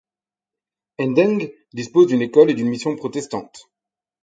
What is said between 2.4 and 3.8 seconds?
et d'une mission protestantes.